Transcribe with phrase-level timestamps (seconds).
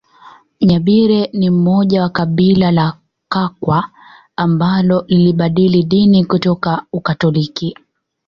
[0.61, 2.97] Nyabire ni mmoja wa kabila la
[3.29, 3.89] Kakwa
[4.35, 7.77] ambalo lilibadili dini kutoka Ukatoliki